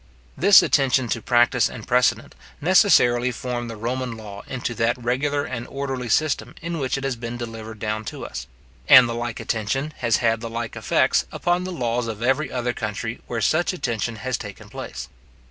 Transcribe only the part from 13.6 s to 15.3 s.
attention has taken place.